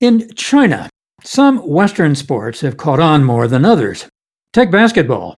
[0.00, 0.88] In China,
[1.24, 4.08] some Western sports have caught on more than others.
[4.54, 5.36] Take basketball.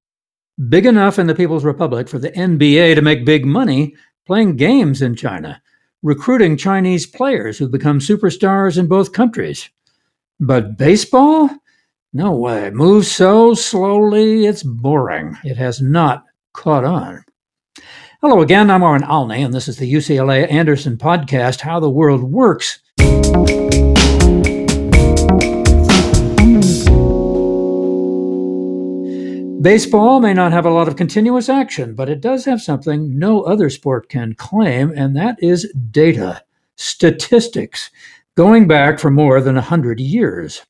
[0.68, 5.02] Big enough in the People's Republic for the NBA to make big money playing games
[5.02, 5.60] in China,
[6.04, 9.68] recruiting Chinese players who've become superstars in both countries.
[10.38, 11.50] But baseball?
[12.12, 12.70] No way.
[12.70, 15.36] Moves so slowly, it's boring.
[15.42, 17.24] It has not caught on.
[18.20, 22.22] Hello again, I'm Warren Olney, and this is the UCLA Anderson podcast How the World
[22.22, 22.78] Works.
[29.62, 33.42] Baseball may not have a lot of continuous action, but it does have something no
[33.42, 36.42] other sport can claim, and that is data,
[36.74, 37.88] statistics,
[38.34, 40.66] going back for more than 100 years.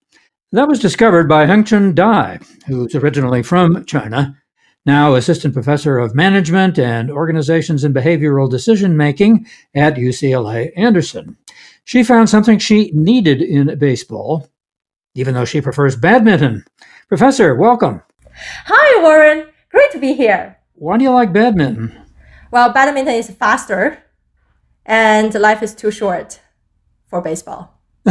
[0.51, 4.37] That was discovered by Hengchen Dai, who's originally from China,
[4.85, 11.39] now assistant professor of management and organizations and behavioral decision making at UCLA Anderson.
[11.85, 14.51] She found something she needed in baseball,
[15.15, 16.67] even though she prefers badminton.
[17.09, 18.03] Professor, welcome.
[18.67, 19.49] Hi, Warren.
[19.71, 20.59] Great to be here.
[20.75, 21.97] Why do you like badminton?
[22.51, 24.03] Well, badminton is faster,
[24.85, 26.41] and life is too short
[27.07, 27.81] for baseball.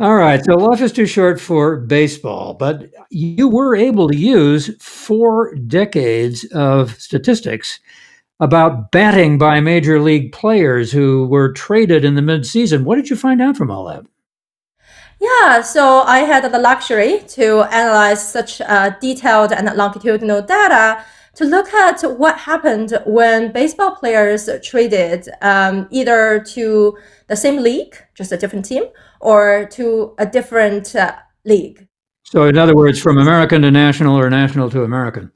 [0.00, 4.76] All right, so life is too short for baseball, but you were able to use
[4.82, 7.80] four decades of statistics
[8.40, 12.84] about batting by major league players who were traded in the midseason.
[12.84, 14.04] What did you find out from all that?
[15.26, 21.44] Yeah, so I had the luxury to analyze such uh, detailed and longitudinal data to
[21.44, 26.96] look at what happened when baseball players traded um, either to
[27.26, 28.84] the same league, just a different team,
[29.20, 31.86] or to a different uh, league.
[32.22, 35.32] So, in other words, from American to national or national to American.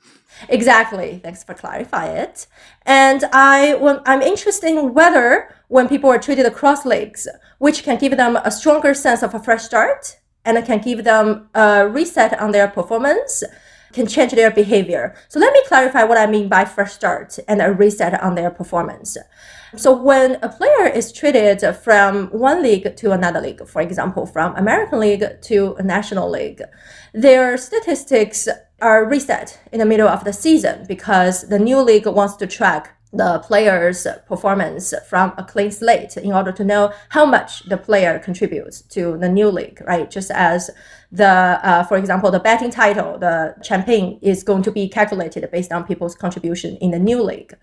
[0.48, 1.20] Exactly.
[1.22, 2.46] Thanks for clarifying it.
[2.86, 3.74] And I,
[4.06, 8.50] I'm interested in whether when people are traded across leagues, which can give them a
[8.50, 13.44] stronger sense of a fresh start and can give them a reset on their performance,
[13.92, 15.14] can change their behavior.
[15.28, 18.50] So let me clarify what I mean by fresh start and a reset on their
[18.50, 19.16] performance.
[19.76, 24.56] So when a player is traded from one league to another league, for example, from
[24.56, 26.62] American League to National League,
[27.12, 28.48] their statistics
[28.80, 32.96] are reset in the middle of the season because the new league wants to track
[33.12, 38.20] the player's performance from a clean slate in order to know how much the player
[38.20, 40.10] contributes to the new league, right?
[40.10, 40.70] Just as
[41.10, 45.72] the, uh, for example, the batting title, the champion is going to be calculated based
[45.72, 47.54] on people's contribution in the new league.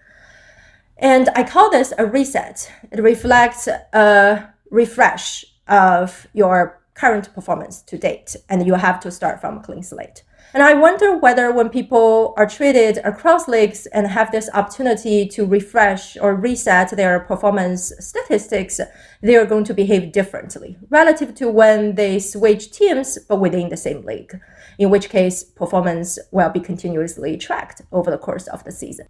[0.97, 2.69] And I call this a reset.
[2.91, 9.39] It reflects a refresh of your current performance to date, and you have to start
[9.39, 10.23] from a clean slate.
[10.53, 15.45] And I wonder whether when people are traded across leagues and have this opportunity to
[15.45, 18.79] refresh or reset their performance statistics,
[19.21, 23.75] they are going to behave differently relative to when they switch teams but within the
[23.75, 24.39] same league,
[24.79, 29.07] in which case performance will be continuously tracked over the course of the season.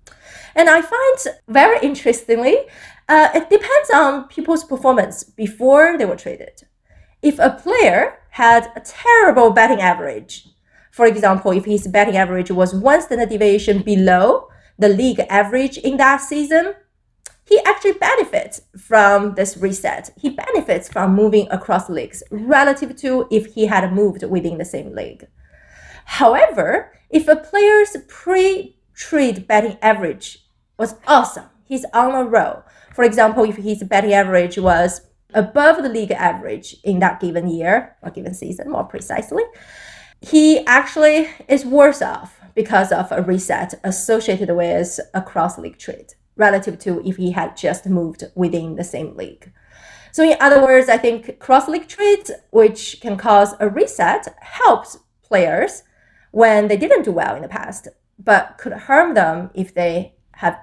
[0.55, 2.57] And I find very interestingly,
[3.07, 6.63] uh, it depends on people's performance before they were traded.
[7.21, 10.47] If a player had a terrible batting average,
[10.97, 14.47] for example, if his batting average was one standard deviation below
[14.79, 16.73] the league average in that season,
[17.45, 20.09] he actually benefits from this reset.
[20.17, 24.95] He benefits from moving across leagues relative to if he had moved within the same
[24.95, 25.27] league.
[26.05, 30.47] However, if a player's pre-trade batting average
[30.79, 32.63] was awesome, he's on a roll.
[32.95, 35.01] For example, if his batting average was
[35.35, 39.43] above the league average in that given year or given season, more precisely,
[40.21, 46.13] he actually is worse off because of a reset associated with a cross league trade
[46.35, 49.51] relative to if he had just moved within the same league.
[50.11, 54.97] So, in other words, I think cross league trades, which can cause a reset, helps
[55.21, 55.83] players
[56.31, 60.57] when they didn't do well in the past, but could harm them if they have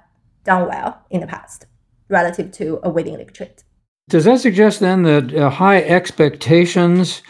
[0.45, 1.67] done well in the past
[2.09, 3.63] relative to a within league trade.
[4.09, 7.23] Does that suggest then that uh, high expectations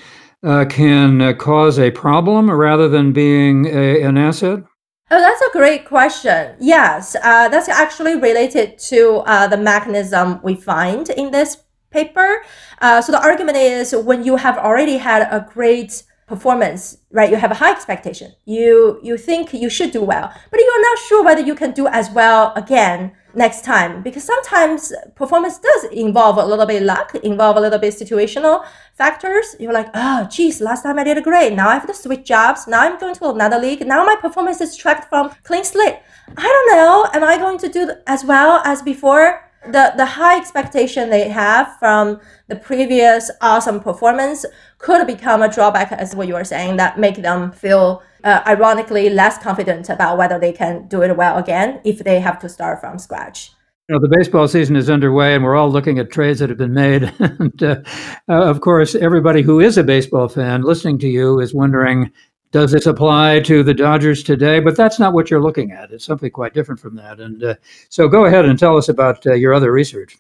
[0.45, 4.63] uh, can uh, cause a problem rather than being a, an asset?
[5.11, 6.57] Oh, that's a great question.
[6.61, 11.59] Yes, uh, that's actually related to uh, the mechanism we find in this
[11.91, 12.43] paper.
[12.81, 17.31] Uh, so the argument is when you have already had a great performance, right?
[17.31, 18.33] You have a high expectation.
[18.45, 21.87] You you think you should do well, but you're not sure whether you can do
[21.87, 27.57] as well again next time because sometimes performance does involve a little bit luck, involve
[27.57, 29.57] a little bit situational factors.
[29.59, 31.53] You're like, oh, geez, last time I did a great.
[31.53, 32.67] Now I have to switch jobs.
[32.67, 33.87] Now I'm going to another league.
[33.87, 35.99] Now my performance is tracked from clean slate.
[36.37, 37.09] I don't know.
[37.13, 39.44] Am I going to do as well as before?
[39.67, 44.45] The the high expectation they have from the previous awesome performance
[44.79, 49.11] could become a drawback as what you were saying that make them feel uh, ironically
[49.11, 52.81] less confident about whether they can do it well again if they have to start
[52.81, 53.51] from scratch
[53.89, 56.57] you know, the baseball season is underway, and we're all looking at trades that have
[56.57, 57.03] been made.
[57.19, 57.83] and uh,
[58.31, 62.11] uh, of course, everybody who is a baseball fan listening to you is wondering
[62.55, 64.61] does this apply to the Dodgers today?
[64.61, 65.91] But that's not what you're looking at.
[65.91, 67.19] It's something quite different from that.
[67.19, 67.55] And uh,
[67.89, 70.17] so go ahead and tell us about uh, your other research.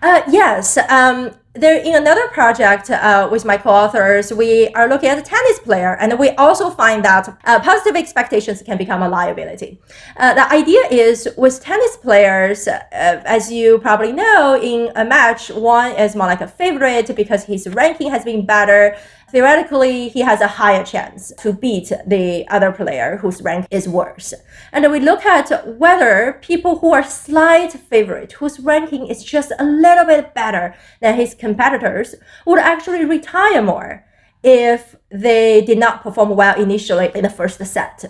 [0.00, 0.78] Uh, yes.
[0.88, 5.58] Um, there, in another project uh, with my co-authors, we are looking at a tennis
[5.58, 9.80] player, and we also find that uh, positive expectations can become a liability.
[10.18, 15.92] Uh, the idea is with tennis players, as you probably know, in a match, one
[15.92, 18.96] is more like a favorite because his ranking has been better
[19.30, 24.32] theoretically he has a higher chance to beat the other player whose rank is worse.
[24.72, 29.64] And we look at whether people who are slight favorite, whose ranking is just a
[29.64, 32.14] little bit better than his competitors,
[32.46, 34.04] would actually retire more
[34.42, 38.04] if they did not perform well initially in the first set.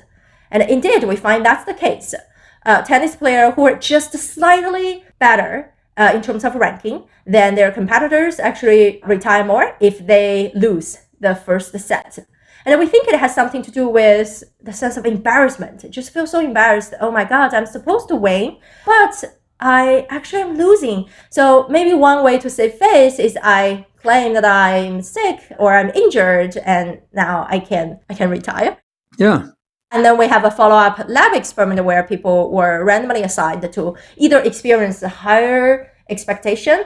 [0.50, 2.14] And indeed, we find that's the case.
[2.64, 7.72] Uh, tennis players who are just slightly better uh, in terms of ranking than their
[7.72, 12.18] competitors actually retire more if they lose the first set.
[12.64, 15.84] And we think it has something to do with the sense of embarrassment.
[15.84, 16.94] It just feel so embarrassed.
[17.00, 19.24] Oh my God, I'm supposed to win, but
[19.60, 21.08] I actually am losing.
[21.30, 25.90] So maybe one way to save face is I claim that I'm sick or I'm
[25.90, 28.78] injured and now I can I can retire.
[29.16, 29.50] Yeah.
[29.92, 34.40] And then we have a follow-up lab experiment where people were randomly assigned to either
[34.40, 36.84] experience a higher expectation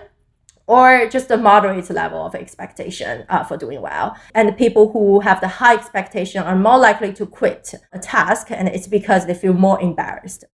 [0.71, 4.17] or just a moderate level of expectation uh, for doing well.
[4.37, 8.69] And people who have the high expectation are more likely to quit a task, and
[8.69, 10.45] it's because they feel more embarrassed.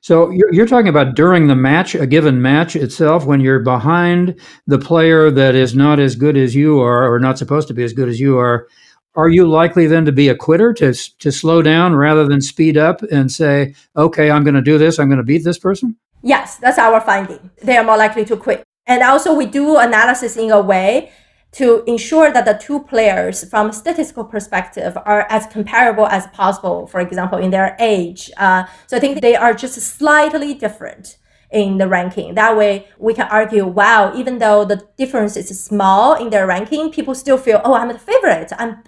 [0.00, 4.40] So you're, you're talking about during the match, a given match itself, when you're behind
[4.66, 7.84] the player that is not as good as you are, or not supposed to be
[7.84, 8.68] as good as you are.
[9.14, 12.76] Are you likely then to be a quitter to to slow down rather than speed
[12.78, 14.98] up and say, "Okay, I'm going to do this.
[14.98, 15.96] I'm going to beat this person"?
[16.22, 17.50] Yes, that's our finding.
[17.62, 18.65] They are more likely to quit.
[18.86, 21.10] And also we do analysis in a way
[21.52, 26.86] to ensure that the two players from a statistical perspective are as comparable as possible,
[26.86, 28.30] for example, in their age.
[28.36, 31.16] Uh, so I think they are just slightly different
[31.50, 32.34] in the ranking.
[32.34, 36.90] That way we can argue, wow, even though the difference is small in their ranking,
[36.90, 38.52] people still feel, oh, I'm the favorite.
[38.58, 38.82] I'm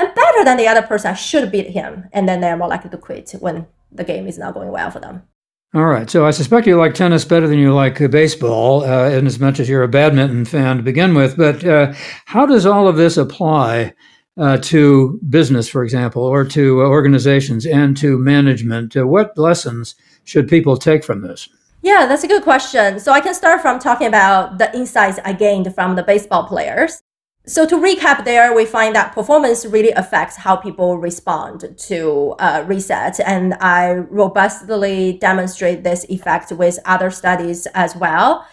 [0.00, 1.10] I'm better than the other person.
[1.10, 2.08] I should beat him.
[2.12, 5.00] And then they're more likely to quit when the game is not going well for
[5.00, 5.24] them.
[5.74, 6.08] All right.
[6.08, 9.60] So I suspect you like tennis better than you like baseball, uh, in as much
[9.60, 11.36] as you're a badminton fan to begin with.
[11.36, 11.92] But uh,
[12.24, 13.92] how does all of this apply
[14.38, 18.96] uh, to business, for example, or to organizations and to management?
[18.96, 19.94] Uh, what lessons
[20.24, 21.50] should people take from this?
[21.82, 22.98] Yeah, that's a good question.
[22.98, 27.02] So I can start from talking about the insights I gained from the baseball players.
[27.48, 32.62] So to recap there, we find that performance really affects how people respond to uh,
[32.66, 33.20] reset.
[33.20, 38.46] And I robustly demonstrate this effect with other studies as well.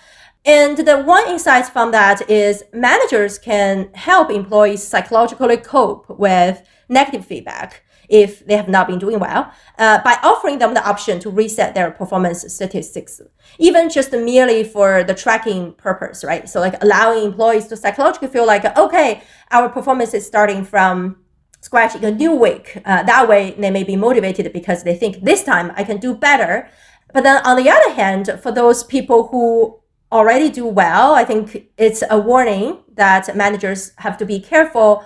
[0.45, 7.25] And the one insight from that is managers can help employees psychologically cope with negative
[7.25, 11.29] feedback if they have not been doing well uh, by offering them the option to
[11.29, 13.21] reset their performance statistics,
[13.59, 16.47] even just merely for the tracking purpose, right?
[16.49, 21.17] So like allowing employees to psychologically feel like, okay, our performance is starting from
[21.61, 22.81] scratch in a new week.
[22.85, 26.13] Uh, that way they may be motivated because they think this time I can do
[26.15, 26.69] better.
[27.13, 29.79] But then on the other hand, for those people who
[30.11, 35.03] already do well, I think it's a warning that managers have to be careful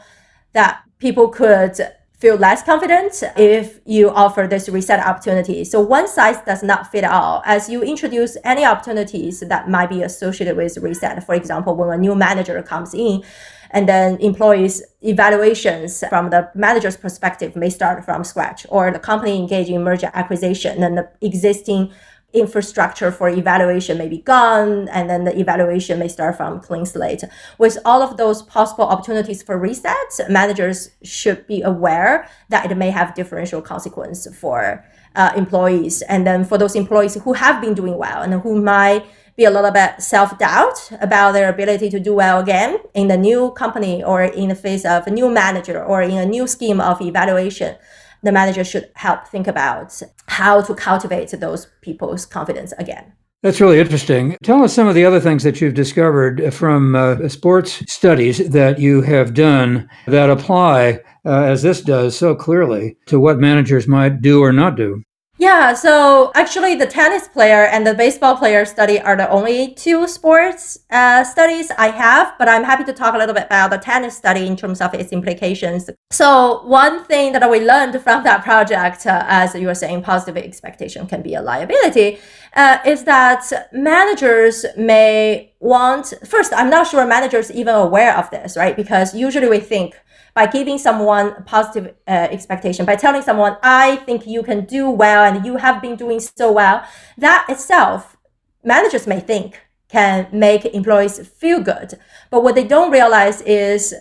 [0.54, 1.80] that people could
[2.20, 5.64] feel less confident if you offer this reset opportunity.
[5.64, 7.42] So one size does not fit all.
[7.46, 11.98] As you introduce any opportunities that might be associated with reset, for example, when a
[11.98, 13.24] new manager comes in,
[13.72, 19.38] and then employees evaluations from the manager's perspective may start from scratch, or the company
[19.38, 21.94] engage in merger acquisition and the existing
[22.34, 27.24] infrastructure for evaluation may be gone and then the evaluation may start from clean slate.
[27.58, 32.92] With all of those possible opportunities for resets managers should be aware that it may
[32.92, 36.04] have differential consequence for uh, employees.
[36.04, 39.06] And then for those employees who have been doing well and who might
[39.36, 43.52] be a little bit self-doubt about their ability to do well again in the new
[43.52, 47.02] company or in the face of a new manager or in a new scheme of
[47.02, 47.76] evaluation
[48.24, 53.14] the manager should help think about how to cultivate those people's confidence again.
[53.42, 54.36] That's really interesting.
[54.44, 58.80] Tell us some of the other things that you've discovered from uh, sports studies that
[58.80, 64.22] you have done that apply, uh, as this does so clearly, to what managers might
[64.22, 65.02] do or not do.
[65.40, 70.06] Yeah, so actually, the tennis player and the baseball player study are the only two
[70.06, 73.78] sports uh, studies I have, but I'm happy to talk a little bit about the
[73.78, 75.90] tennis study in terms of its implications.
[76.12, 80.36] So, one thing that we learned from that project, uh, as you were saying, positive
[80.36, 82.20] expectation can be a liability,
[82.58, 88.58] uh, is that managers may want, first, I'm not sure managers even aware of this,
[88.58, 88.76] right?
[88.76, 89.96] Because usually we think,
[90.34, 95.24] by giving someone positive uh, expectation, by telling someone, I think you can do well
[95.24, 96.84] and you have been doing so well,
[97.18, 98.18] that itself,
[98.64, 102.00] managers may think can make employees feel good.
[102.30, 103.94] But what they don't realize is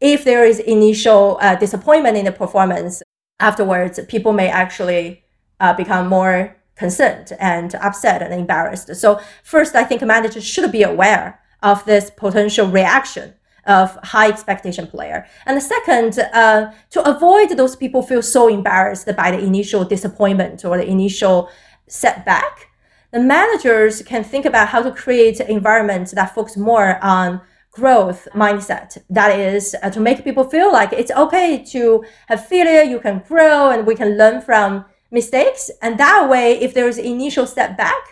[0.00, 3.02] if there is initial uh, disappointment in the performance,
[3.40, 5.24] afterwards, people may actually
[5.60, 8.94] uh, become more concerned and upset and embarrassed.
[8.96, 13.34] So, first, I think managers should be aware of this potential reaction
[13.66, 15.26] of high expectation player.
[15.46, 20.64] And the second, uh, to avoid those people feel so embarrassed by the initial disappointment
[20.64, 21.50] or the initial
[21.86, 22.68] setback,
[23.12, 27.40] the managers can think about how to create an environment that focuses more on
[27.70, 28.98] growth mindset.
[29.10, 33.22] That is uh, to make people feel like it's okay to have failure, you can
[33.26, 35.70] grow, and we can learn from mistakes.
[35.82, 38.02] And that way, if there is initial setback,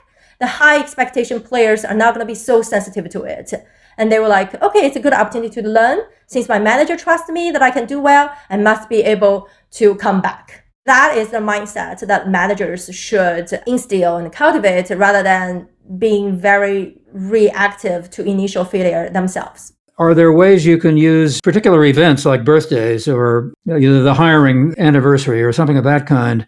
[0.41, 3.53] the high expectation players are not going to be so sensitive to it.
[3.99, 6.01] And they were like, okay, it's a good opportunity to learn.
[6.27, 9.95] Since my manager trusts me that I can do well, I must be able to
[9.97, 10.65] come back.
[10.87, 15.69] That is the mindset that managers should instill and cultivate rather than
[15.99, 19.73] being very reactive to initial failure themselves.
[19.99, 25.43] Are there ways you can use particular events like birthdays or either the hiring anniversary
[25.43, 26.47] or something of that kind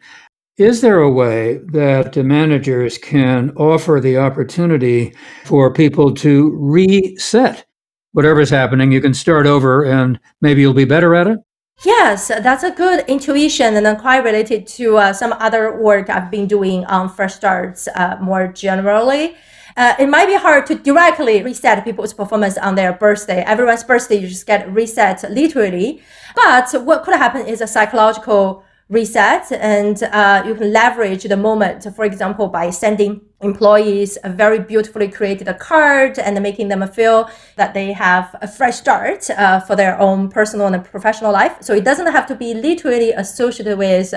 [0.56, 5.12] is there a way that managers can offer the opportunity
[5.44, 7.66] for people to reset
[8.12, 8.92] whatever's happening?
[8.92, 11.38] You can start over and maybe you'll be better at it?
[11.84, 16.46] Yes, that's a good intuition and quite related to uh, some other work I've been
[16.46, 19.34] doing on fresh starts uh, more generally.
[19.76, 23.42] Uh, it might be hard to directly reset people's performance on their birthday.
[23.42, 26.00] Everyone's birthday, you just get reset literally.
[26.36, 31.86] But what could happen is a psychological reset and uh, you can leverage the moment,
[31.96, 37.72] for example, by sending employees a very beautifully created card and making them feel that
[37.72, 41.56] they have a fresh start uh, for their own personal and professional life.
[41.60, 44.14] So it doesn't have to be literally associated with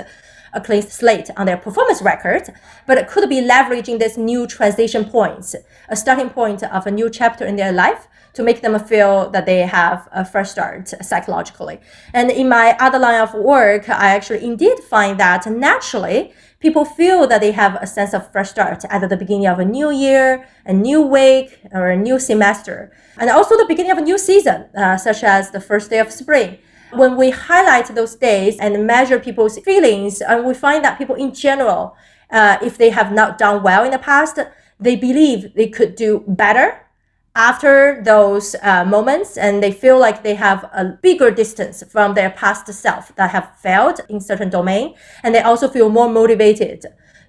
[0.52, 2.42] a clean slate on their performance record,
[2.86, 5.54] but it could be leveraging this new transition points,
[5.88, 9.46] a starting point of a new chapter in their life to make them feel that
[9.46, 11.80] they have a fresh start psychologically.
[12.14, 17.26] And in my other line of work, I actually indeed find that naturally people feel
[17.26, 20.46] that they have a sense of fresh start at the beginning of a new year,
[20.64, 24.66] a new week, or a new semester, and also the beginning of a new season,
[24.76, 26.58] uh, such as the first day of spring.
[26.92, 31.34] When we highlight those days and measure people's feelings, and we find that people in
[31.34, 31.96] general,
[32.30, 34.38] uh, if they have not done well in the past,
[34.80, 36.86] they believe they could do better
[37.34, 42.30] after those uh, moments and they feel like they have a bigger distance from their
[42.30, 46.84] past self that have failed in certain domain and they also feel more motivated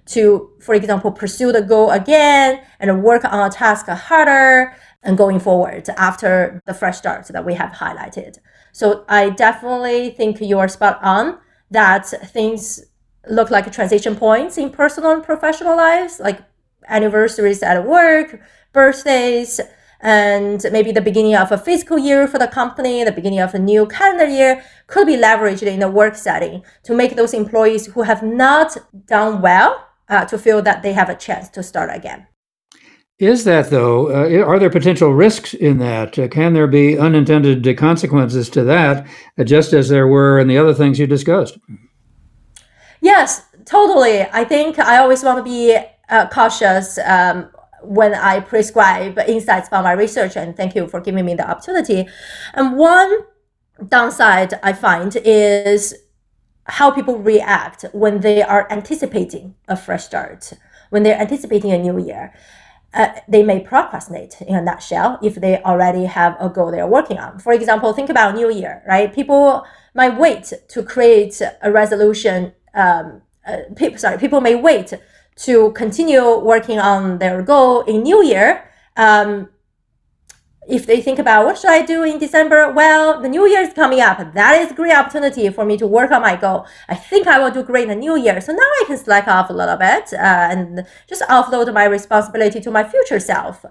[0.06, 5.38] to for example pursue the goal again and work on a task harder and going
[5.38, 8.38] forward after the fresh start that we have highlighted
[8.72, 11.38] so i definitely think you're spot on
[11.70, 12.84] that things
[13.28, 16.40] look like transition points in personal and professional lives like
[16.88, 18.40] anniversaries at work
[18.72, 19.60] birthdays
[20.00, 23.58] and maybe the beginning of a fiscal year for the company, the beginning of a
[23.58, 28.02] new calendar year could be leveraged in the work setting to make those employees who
[28.02, 32.26] have not done well uh, to feel that they have a chance to start again.
[33.20, 34.08] Is that though?
[34.08, 36.18] Uh, are there potential risks in that?
[36.18, 39.06] Uh, can there be unintended consequences to that,
[39.38, 41.58] uh, just as there were in the other things you discussed?
[43.02, 44.22] Yes, totally.
[44.22, 45.76] I think I always want to be
[46.08, 47.50] uh, cautious um,
[47.82, 52.08] when I prescribe insights from my research, and thank you for giving me the opportunity.
[52.54, 53.18] And one
[53.86, 55.94] downside I find is
[56.64, 60.54] how people react when they are anticipating a fresh start,
[60.88, 62.32] when they're anticipating a new year.
[62.92, 67.18] Uh, they may procrastinate in a nutshell if they already have a goal they're working
[67.18, 67.38] on.
[67.38, 69.14] For example, think about New Year, right?
[69.14, 72.52] People might wait to create a resolution.
[72.74, 74.92] Um, uh, people, sorry, people may wait
[75.36, 78.68] to continue working on their goal in New Year.
[78.96, 79.48] Um,
[80.70, 83.74] if they think about what should I do in December, well, the New Year is
[83.74, 84.34] coming up.
[84.34, 86.66] That is a great opportunity for me to work on my goal.
[86.88, 88.40] I think I will do great in the New Year.
[88.40, 90.16] So now I can slack off a little bit uh,
[90.52, 93.64] and just offload my responsibility to my future self.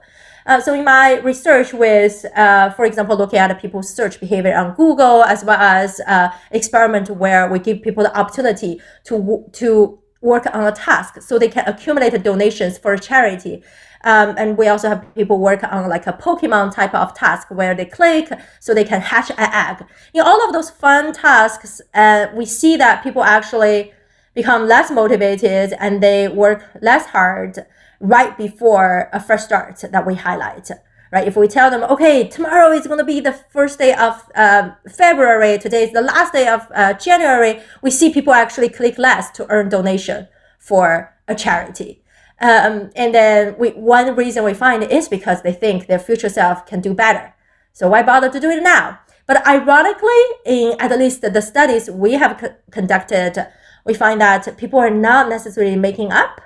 [0.45, 4.75] Uh, so in my research with, uh, for example, looking at people's search behavior on
[4.75, 10.45] Google, as well as uh, experiment where we give people the opportunity to to work
[10.53, 13.63] on a task so they can accumulate donations for charity.
[14.03, 17.75] Um, and we also have people work on like a Pokemon type of task where
[17.75, 18.29] they click
[18.59, 19.85] so they can hatch an egg.
[20.13, 23.93] In all of those fun tasks, uh, we see that people actually
[24.33, 27.65] become less motivated and they work less hard
[27.99, 30.71] right before a fresh start that we highlight
[31.11, 31.27] right?
[31.27, 34.71] If we tell them, okay, tomorrow is going to be the first day of uh,
[34.87, 39.31] February, today is the last day of uh, January, we see people actually click less
[39.31, 40.27] to earn donation
[40.59, 42.03] for a charity.
[42.41, 46.65] Um, and then we, one reason we find is because they think their future self
[46.65, 47.33] can do better.
[47.73, 48.99] So why bother to do it now?
[49.25, 53.47] But ironically, in at least the studies we have c- conducted,
[53.85, 56.41] we find that people are not necessarily making up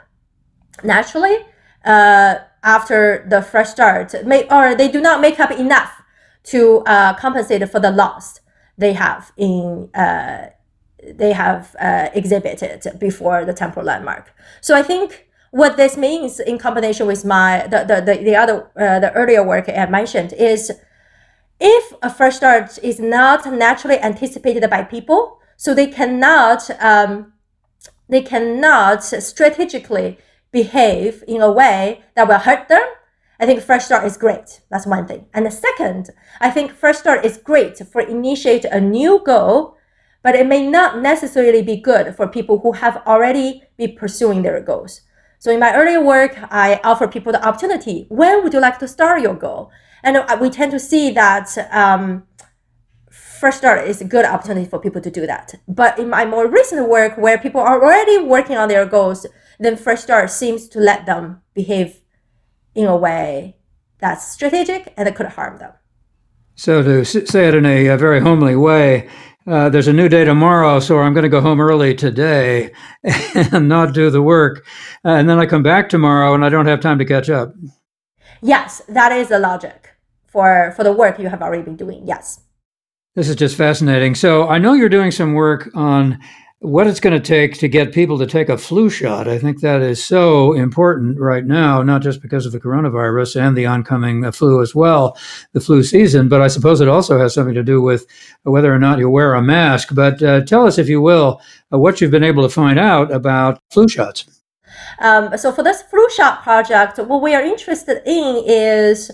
[0.83, 1.37] naturally.
[1.85, 6.01] Uh, after the fresh start, may, or they do not make up enough
[6.43, 8.39] to uh, compensate for the loss
[8.77, 10.47] they have in uh,
[11.05, 14.33] they have uh, exhibited before the temporal landmark.
[14.61, 18.71] So I think what this means in combination with my the the, the, the other
[18.75, 20.71] uh, the earlier work I mentioned is
[21.59, 27.33] if a fresh start is not naturally anticipated by people, so they cannot um,
[28.09, 30.17] they cannot strategically
[30.51, 32.85] behave in a way that will hurt them,
[33.39, 34.61] I think Fresh Start is great.
[34.69, 35.25] That's one thing.
[35.33, 39.77] And the second, I think Fresh Start is great for initiate a new goal,
[40.21, 44.61] but it may not necessarily be good for people who have already been pursuing their
[44.61, 45.01] goals.
[45.43, 48.05] So in my earlier work, I offer people the opportunity.
[48.07, 49.71] When would you like to start your goal?
[50.01, 52.23] And uh, we tend to see that um,
[53.11, 55.55] Fresh Start is a good opportunity for people to do that.
[55.67, 59.27] But in my more recent work, where people are already working on their goals,
[59.59, 61.99] then Fresh Start seems to let them behave
[62.73, 63.57] in a way
[63.99, 65.73] that's strategic and that could harm them.
[66.55, 69.09] So, to say it in a, a very homely way,
[69.45, 72.71] uh, there's a new day tomorrow, so I'm going to go home early today
[73.03, 74.65] and not do the work.
[75.03, 77.53] Uh, and then I come back tomorrow and I don't have time to catch up.
[78.41, 79.89] Yes, that is the logic
[80.27, 82.07] for, for the work you have already been doing.
[82.07, 82.41] Yes.
[83.15, 84.15] This is just fascinating.
[84.15, 86.19] So I know you're doing some work on
[86.63, 89.27] what it's going to take to get people to take a flu shot.
[89.27, 93.57] I think that is so important right now, not just because of the coronavirus and
[93.57, 95.17] the oncoming uh, flu as well,
[95.51, 98.07] the flu season, but I suppose it also has something to do with
[98.43, 99.89] whether or not you wear a mask.
[99.93, 101.41] But uh, tell us, if you will,
[101.73, 104.25] uh, what you've been able to find out about flu shots.
[104.99, 109.11] Um, so, for this flu shot project, what we are interested in is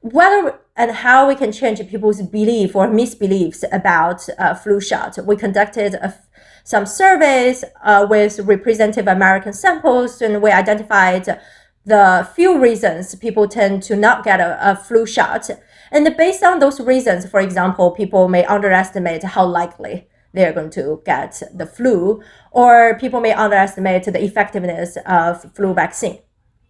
[0.00, 5.18] whether and how we can change people's belief or misbeliefs about uh, flu shot.
[5.24, 6.14] We conducted a
[6.64, 11.40] some surveys uh, with representative American samples, and we identified
[11.84, 15.48] the few reasons people tend to not get a, a flu shot.
[15.90, 21.00] And based on those reasons, for example, people may underestimate how likely they're going to
[21.06, 26.18] get the flu, or people may underestimate the effectiveness of flu vaccine.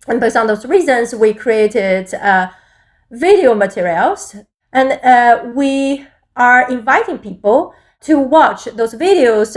[0.07, 2.51] And based on those reasons, we created uh,
[3.11, 4.37] video materials,
[4.73, 9.57] and uh, we are inviting people to watch those videos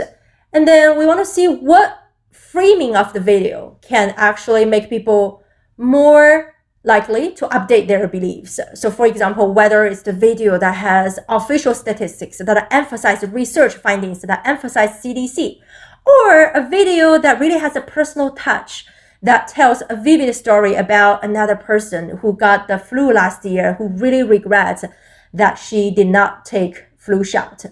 [0.52, 1.98] and then we want to see what
[2.30, 5.42] framing of the video can actually make people
[5.76, 8.58] more likely to update their beliefs.
[8.74, 14.20] So, for example, whether it's the video that has official statistics that emphasize research findings
[14.22, 15.58] that emphasize CDC,
[16.04, 18.86] or a video that really has a personal touch
[19.22, 23.86] that tells a vivid story about another person who got the flu last year who
[23.88, 24.84] really regrets
[25.32, 27.64] that she did not take flu shot.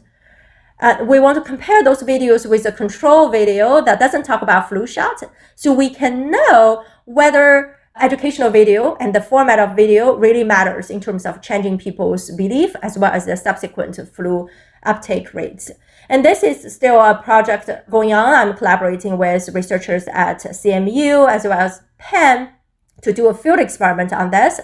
[0.81, 4.69] Uh, we want to compare those videos with a control video that doesn't talk about
[4.69, 5.23] flu shot
[5.55, 11.01] so we can know whether educational video and the format of video really matters in
[11.01, 14.49] terms of changing people's belief as well as the subsequent flu
[14.85, 15.71] uptake rates.
[16.09, 18.33] And this is still a project going on.
[18.33, 22.51] I'm collaborating with researchers at CMU as well as Penn
[23.03, 24.61] to do a field experiment on this.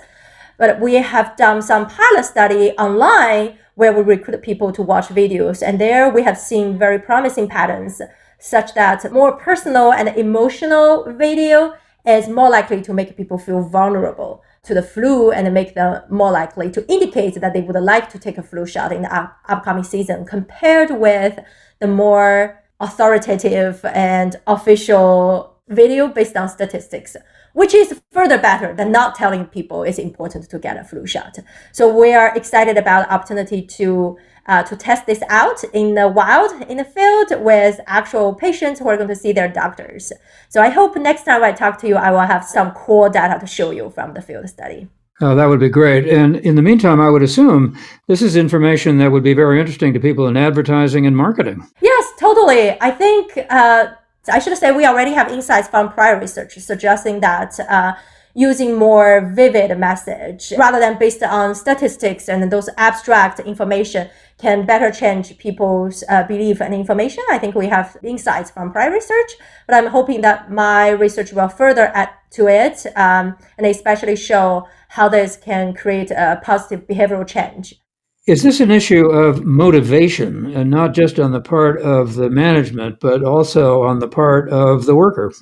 [0.59, 5.63] But we have done some pilot study online where we recruit people to watch videos.
[5.63, 8.03] And there we have seen very promising patterns,
[8.39, 14.43] such that more personal and emotional video is more likely to make people feel vulnerable
[14.63, 18.19] to the flu and make them more likely to indicate that they would like to
[18.19, 21.39] take a flu shot in the up- upcoming season compared with
[21.79, 27.17] the more authoritative and official video based on statistics
[27.57, 31.39] which is further better than not telling people it's important to get a flu shot.
[31.73, 36.07] So we are excited about the opportunity to uh, to test this out in the
[36.07, 40.13] wild, in the field, with actual patients who are going to see their doctors.
[40.51, 43.41] So I hope next time I talk to you, I will have some cool data
[43.41, 44.89] to show you from the field study.
[45.23, 46.07] Oh, that would be great.
[46.07, 49.95] And in the meantime, I would assume this is information that would be very interesting
[49.95, 51.67] to people in advertising and marketing.
[51.81, 52.77] Yes, totally.
[52.81, 53.95] I think uh,
[54.29, 57.95] I should say we already have insights from prior research suggesting that uh,
[58.35, 64.91] using more vivid message rather than based on statistics and those abstract information can better
[64.91, 67.25] change people's uh, belief and information.
[67.31, 69.33] I think we have insights from prior research,
[69.67, 74.69] but I'm hoping that my research will further add to it um, and especially show
[74.89, 77.81] how this can create a positive behavioral change.
[78.27, 82.99] Is this an issue of motivation, and not just on the part of the management,
[82.99, 85.33] but also on the part of the worker?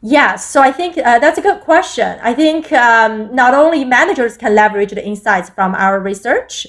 [0.00, 2.18] Yes, so I think uh, that's a good question.
[2.22, 6.66] I think um, not only managers can leverage the insights from our research,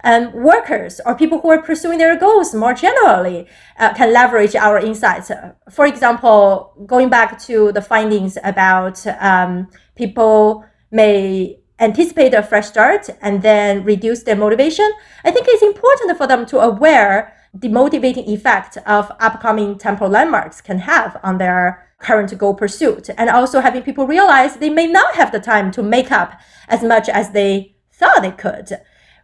[0.00, 3.46] and workers or people who are pursuing their goals more generally
[3.78, 5.30] uh, can leverage our insights.
[5.70, 13.08] For example, going back to the findings about um, people may anticipate a fresh start
[13.20, 14.90] and then reduce their motivation,
[15.24, 20.60] I think it's important for them to aware the motivating effect of upcoming temporal landmarks
[20.60, 23.08] can have on their current goal pursuit.
[23.16, 26.82] And also having people realize they may not have the time to make up as
[26.82, 28.72] much as they thought they could,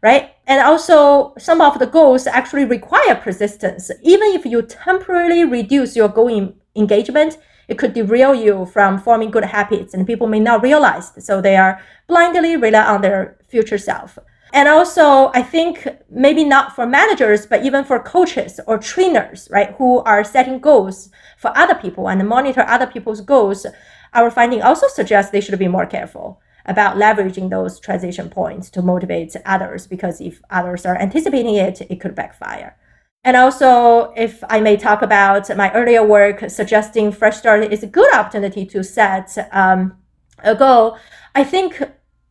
[0.03, 0.31] right?
[0.47, 3.91] And also some of the goals actually require persistence.
[4.03, 9.45] Even if you temporarily reduce your goal engagement, it could derail you from forming good
[9.45, 11.13] habits and people may not realize.
[11.25, 14.19] So they are blindly rely on their future self.
[14.55, 19.75] And also, I think maybe not for managers, but even for coaches or trainers, right,
[19.79, 23.65] who are setting goals for other people and monitor other people's goals,
[24.13, 28.83] our finding also suggests they should be more careful about leveraging those transition points to
[28.83, 32.77] motivate others, because if others are anticipating it, it could backfire.
[33.25, 37.87] And also, if I may talk about my earlier work suggesting Fresh Start is a
[37.87, 39.97] good opportunity to set um,
[40.41, 40.99] a goal,
[41.35, 41.81] I think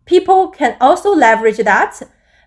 [0.06, 2.02] people can also leverage that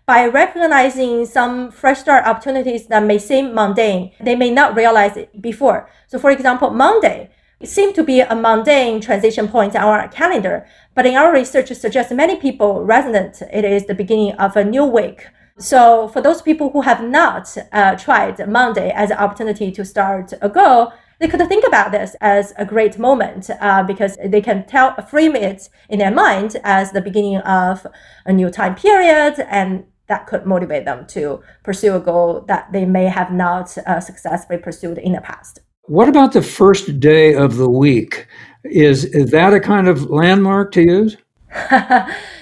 [0.06, 4.12] by recognizing some fresh start opportunities that may seem mundane.
[4.20, 5.88] They may not realize it before.
[6.08, 7.30] So, for example, Monday
[7.62, 12.12] seemed to be a mundane transition point on our calendar, but in our research suggests
[12.12, 15.28] many people resonate it is the beginning of a new week.
[15.58, 20.32] So, for those people who have not uh, tried Monday as an opportunity to start
[20.42, 24.66] a goal, they could think about this as a great moment uh, because they can
[24.66, 27.86] tell frame it in their mind as the beginning of
[28.26, 32.84] a new time period and that could motivate them to pursue a goal that they
[32.84, 35.60] may have not uh, successfully pursued in the past.
[35.82, 38.26] What about the first day of the week?
[38.64, 41.16] Is, is that a kind of landmark to use?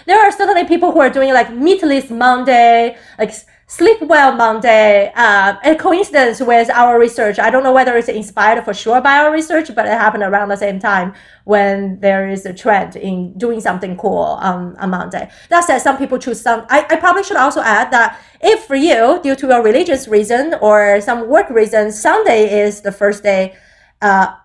[0.06, 3.32] there are certainly people who are doing like meatless Monday, like
[3.66, 7.38] Sleep Well Monday, uh, a coincidence with our research.
[7.38, 10.48] I don't know whether it's inspired for sure by our research, but it happened around
[10.48, 11.12] the same time
[11.44, 15.30] when there is a trend in doing something cool on, on Monday.
[15.50, 16.64] That said, some people choose some.
[16.70, 20.54] I, I probably should also add that if for you, due to a religious reason
[20.62, 23.54] or some work reason, Sunday is the first day,
[24.00, 24.36] uh,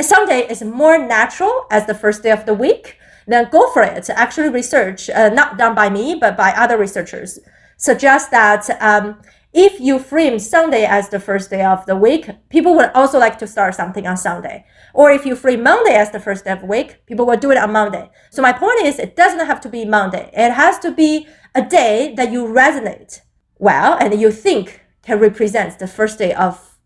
[0.00, 4.08] Sunday is more natural as the first day of the week, then go for it.
[4.10, 7.38] Actually, research, uh, not done by me, but by other researchers
[7.76, 9.20] suggests that um,
[9.52, 13.38] if you frame Sunday as the first day of the week, people would also like
[13.38, 14.66] to start something on Sunday.
[14.92, 17.52] Or if you frame Monday as the first day of the week, people will do
[17.52, 18.10] it on Monday.
[18.30, 20.28] So my point is, it doesn't have to be Monday.
[20.32, 23.20] It has to be a day that you resonate
[23.58, 26.78] well and you think can represent the first day of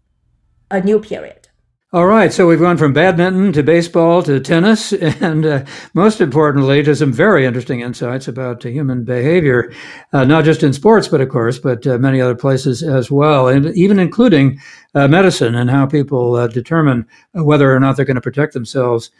[0.70, 1.47] a new period.
[1.90, 6.82] All right, so we've gone from badminton to baseball to tennis, and uh, most importantly,
[6.82, 9.72] to some very interesting insights about human behavior,
[10.12, 13.48] uh, not just in sports, but of course, but uh, many other places as well,
[13.48, 14.60] and even including
[14.94, 19.10] uh, medicine and how people uh, determine whether or not they're going to protect themselves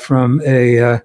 [0.00, 1.00] from a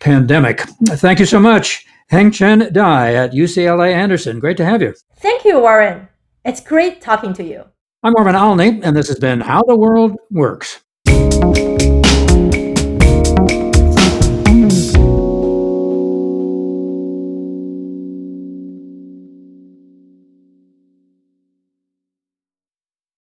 [0.00, 0.60] pandemic.
[0.86, 4.38] Thank you so much, Hengchen Dai at UCLA Anderson.
[4.38, 4.94] Great to have you.
[5.16, 6.08] Thank you, Warren.
[6.44, 7.64] It's great talking to you.
[8.04, 10.84] I'm Marvin Olney, and this has been How the World Works.